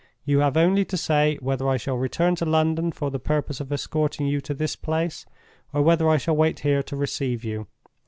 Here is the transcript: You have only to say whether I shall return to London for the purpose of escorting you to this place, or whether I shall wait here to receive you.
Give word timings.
You 0.25 0.39
have 0.39 0.57
only 0.57 0.83
to 0.85 0.97
say 0.97 1.37
whether 1.41 1.69
I 1.69 1.77
shall 1.77 1.95
return 1.95 2.33
to 2.37 2.43
London 2.45 2.91
for 2.91 3.11
the 3.11 3.19
purpose 3.19 3.59
of 3.59 3.71
escorting 3.71 4.25
you 4.25 4.41
to 4.41 4.55
this 4.55 4.75
place, 4.75 5.27
or 5.73 5.83
whether 5.83 6.09
I 6.09 6.17
shall 6.17 6.35
wait 6.35 6.61
here 6.61 6.81
to 6.81 6.95
receive 6.95 7.43
you. 7.43 7.67